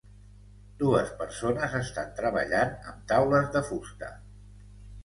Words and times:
Dues 0.79 1.11
persones 1.19 1.75
estan 1.81 2.09
treballant 2.23 2.75
amb 2.79 3.07
taules 3.13 3.49
de 3.59 3.65
fusta. 3.71 4.15